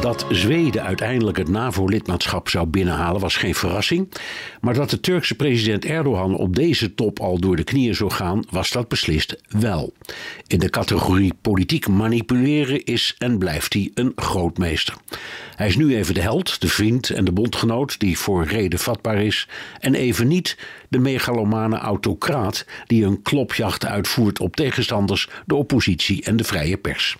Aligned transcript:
Dat 0.00 0.26
Zweden 0.30 0.82
uiteindelijk 0.82 1.36
het 1.36 1.48
NAVO-lidmaatschap 1.48 2.48
zou 2.48 2.66
binnenhalen 2.66 3.20
was 3.20 3.36
geen 3.36 3.54
verrassing. 3.54 4.12
Maar 4.60 4.74
dat 4.74 4.90
de 4.90 5.00
Turkse 5.00 5.34
president 5.34 5.84
Erdogan 5.84 6.36
op 6.36 6.56
deze 6.56 6.94
top 6.94 7.20
al 7.20 7.38
door 7.38 7.56
de 7.56 7.64
knieën 7.64 7.94
zou 7.94 8.10
gaan, 8.10 8.44
was 8.50 8.70
dat 8.70 8.88
beslist 8.88 9.36
wel. 9.48 9.92
In 10.46 10.58
de 10.58 10.70
categorie 10.70 11.34
politiek 11.40 11.88
manipuleren 11.88 12.84
is 12.84 13.14
en 13.18 13.38
blijft 13.38 13.72
hij 13.72 13.90
een 13.94 14.12
grootmeester. 14.16 14.94
Hij 15.56 15.66
is 15.66 15.76
nu 15.76 15.96
even 15.96 16.14
de 16.14 16.20
held, 16.20 16.60
de 16.60 16.68
vriend 16.68 17.10
en 17.10 17.24
de 17.24 17.32
bondgenoot 17.32 18.00
die 18.00 18.18
voor 18.18 18.44
reden 18.44 18.78
vatbaar 18.78 19.22
is. 19.22 19.48
En 19.80 19.94
even 19.94 20.28
niet 20.28 20.58
de 20.88 20.98
megalomane 20.98 21.78
autocraat 21.78 22.66
die 22.86 23.04
een 23.04 23.22
klopjacht 23.22 23.86
uitvoert 23.86 24.40
op 24.40 24.56
tegenstanders, 24.56 25.28
de 25.46 25.54
oppositie 25.54 26.24
en 26.24 26.36
de 26.36 26.44
vrije 26.44 26.76
pers. 26.76 27.16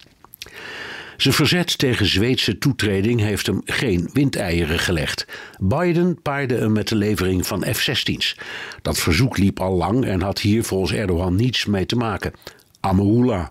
Zijn 1.16 1.34
verzet 1.34 1.79
tegen 1.79 2.06
Zweedse 2.06 2.59
toetreding 2.59 3.20
heeft 3.20 3.47
hem 3.47 3.61
geen 3.65 4.11
windeieren 4.12 4.79
gelegd. 4.79 5.27
Biden 5.61 6.23
paarde 6.23 6.55
hem 6.55 6.73
met 6.73 6.89
de 6.89 6.97
levering 6.97 7.47
van 7.47 7.65
F-16's. 7.73 8.37
Dat 8.83 8.98
verzoek 8.98 9.39
liep 9.39 9.61
al 9.61 9.75
lang 9.75 10.05
en 10.05 10.23
had 10.23 10.39
hier 10.41 10.65
volgens 10.65 10.92
Erdogan 10.92 11.37
niets 11.37 11.64
mee 11.64 11.86
te 11.86 11.97
maken. 11.97 12.33
Amahula. 12.81 13.50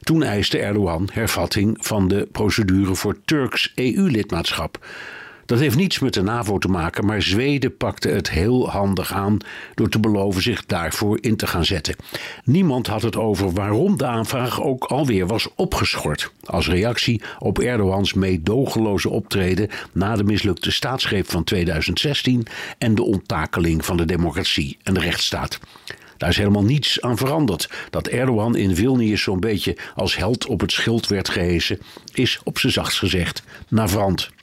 Toen 0.00 0.22
eiste 0.22 0.58
Erdogan 0.58 1.08
hervatting 1.12 1.76
van 1.80 2.08
de 2.08 2.28
procedure 2.32 2.94
voor 2.94 3.16
Turks 3.24 3.72
EU-lidmaatschap. 3.74 4.86
Dat 5.46 5.58
heeft 5.58 5.76
niets 5.76 5.98
met 5.98 6.14
de 6.14 6.22
NAVO 6.22 6.58
te 6.58 6.68
maken, 6.68 7.06
maar 7.06 7.22
Zweden 7.22 7.76
pakte 7.76 8.08
het 8.08 8.30
heel 8.30 8.70
handig 8.70 9.12
aan 9.12 9.38
door 9.74 9.88
te 9.88 9.98
beloven 9.98 10.42
zich 10.42 10.66
daarvoor 10.66 11.18
in 11.20 11.36
te 11.36 11.46
gaan 11.46 11.64
zetten. 11.64 11.96
Niemand 12.44 12.86
had 12.86 13.02
het 13.02 13.16
over 13.16 13.52
waarom 13.52 13.96
de 13.96 14.06
aanvraag 14.06 14.62
ook 14.62 14.84
alweer 14.84 15.26
was 15.26 15.48
opgeschort. 15.54 16.32
Als 16.44 16.68
reactie 16.68 17.22
op 17.38 17.58
Erdogans 17.58 18.12
meedogenloze 18.12 19.08
optreden 19.08 19.68
na 19.92 20.16
de 20.16 20.24
mislukte 20.24 20.70
staatsgreep 20.70 21.30
van 21.30 21.44
2016 21.44 22.46
en 22.78 22.94
de 22.94 23.02
onttakeling 23.02 23.84
van 23.84 23.96
de 23.96 24.04
democratie 24.04 24.78
en 24.82 24.94
de 24.94 25.00
rechtsstaat. 25.00 25.58
Daar 26.16 26.28
is 26.28 26.36
helemaal 26.36 26.64
niets 26.64 27.00
aan 27.00 27.16
veranderd. 27.16 27.70
Dat 27.90 28.06
Erdogan 28.06 28.56
in 28.56 28.76
Vilnius 28.76 29.22
zo'n 29.22 29.40
beetje 29.40 29.76
als 29.94 30.16
held 30.16 30.46
op 30.46 30.60
het 30.60 30.72
schild 30.72 31.06
werd 31.06 31.28
gehesen, 31.28 31.78
is 32.14 32.40
op 32.44 32.58
zijn 32.58 32.72
zachtst 32.72 32.98
gezegd 32.98 33.42
navrant. 33.68 34.34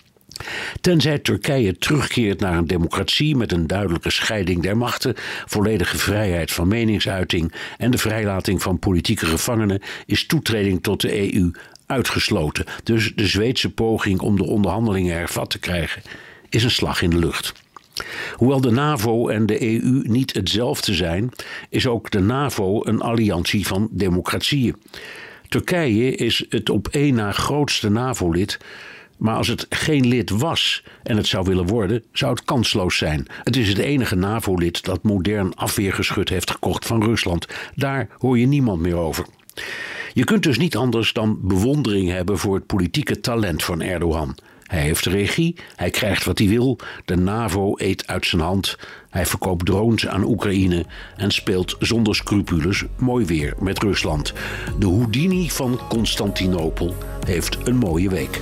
Tenzij 0.81 1.19
Turkije 1.19 1.77
terugkeert 1.77 2.39
naar 2.39 2.57
een 2.57 2.67
democratie 2.67 3.35
met 3.35 3.51
een 3.51 3.67
duidelijke 3.67 4.09
scheiding 4.09 4.61
der 4.61 4.77
machten, 4.77 5.13
volledige 5.45 5.97
vrijheid 5.97 6.51
van 6.51 6.67
meningsuiting 6.67 7.53
en 7.77 7.91
de 7.91 7.97
vrijlating 7.97 8.61
van 8.61 8.79
politieke 8.79 9.25
gevangenen, 9.25 9.81
is 10.05 10.25
toetreding 10.25 10.83
tot 10.83 11.01
de 11.01 11.35
EU 11.35 11.51
uitgesloten. 11.85 12.65
Dus 12.83 13.13
de 13.15 13.27
Zweedse 13.27 13.69
poging 13.69 14.19
om 14.19 14.37
de 14.37 14.43
onderhandelingen 14.43 15.15
hervat 15.15 15.49
te 15.49 15.59
krijgen 15.59 16.01
is 16.49 16.63
een 16.63 16.71
slag 16.71 17.01
in 17.01 17.09
de 17.09 17.17
lucht. 17.17 17.53
Hoewel 18.35 18.61
de 18.61 18.71
NAVO 18.71 19.27
en 19.27 19.45
de 19.45 19.61
EU 19.61 20.01
niet 20.03 20.33
hetzelfde 20.33 20.93
zijn, 20.93 21.29
is 21.69 21.87
ook 21.87 22.11
de 22.11 22.19
NAVO 22.19 22.85
een 22.85 23.01
alliantie 23.01 23.67
van 23.67 23.87
democratieën. 23.91 24.75
Turkije 25.47 26.15
is 26.15 26.45
het 26.49 26.69
op 26.69 26.87
één 26.87 27.15
na 27.15 27.31
grootste 27.31 27.89
NAVO-lid 27.89 28.57
maar 29.23 29.35
als 29.35 29.47
het 29.47 29.65
geen 29.69 30.07
lid 30.07 30.29
was 30.29 30.83
en 31.03 31.17
het 31.17 31.27
zou 31.27 31.45
willen 31.45 31.67
worden, 31.67 32.03
zou 32.11 32.31
het 32.31 32.43
kansloos 32.43 32.97
zijn. 32.97 33.27
Het 33.43 33.55
is 33.55 33.67
het 33.67 33.77
enige 33.77 34.15
NAVO-lid 34.15 34.83
dat 34.83 35.03
modern 35.03 35.55
afweergeschut 35.55 36.29
heeft 36.29 36.51
gekocht 36.51 36.85
van 36.85 37.03
Rusland. 37.03 37.47
Daar 37.75 38.09
hoor 38.17 38.39
je 38.39 38.45
niemand 38.45 38.81
meer 38.81 38.95
over. 38.95 39.25
Je 40.13 40.23
kunt 40.23 40.43
dus 40.43 40.57
niet 40.57 40.75
anders 40.75 41.13
dan 41.13 41.39
bewondering 41.41 42.09
hebben 42.09 42.37
voor 42.37 42.55
het 42.55 42.65
politieke 42.65 43.19
talent 43.19 43.63
van 43.63 43.81
Erdogan. 43.81 44.37
Hij 44.63 44.81
heeft 44.81 45.05
regie, 45.05 45.55
hij 45.75 45.89
krijgt 45.89 46.23
wat 46.23 46.39
hij 46.39 46.47
wil, 46.47 46.79
de 47.05 47.15
NAVO 47.15 47.73
eet 47.77 48.07
uit 48.07 48.25
zijn 48.25 48.41
hand, 48.41 48.77
hij 49.09 49.25
verkoopt 49.25 49.65
drones 49.65 50.07
aan 50.07 50.23
Oekraïne 50.23 50.85
en 51.15 51.31
speelt 51.31 51.75
zonder 51.79 52.15
scrupules 52.15 52.83
mooi 52.97 53.25
weer 53.25 53.53
met 53.59 53.79
Rusland. 53.79 54.33
De 54.79 54.87
Houdini 54.87 55.49
van 55.49 55.79
Constantinopel 55.89 56.95
heeft 57.25 57.57
een 57.67 57.77
mooie 57.77 58.09
week. 58.09 58.41